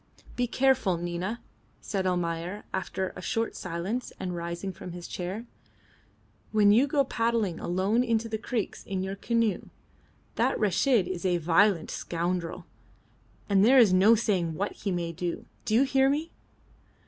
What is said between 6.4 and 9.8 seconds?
"when you go paddling alone into the creeks in your canoe.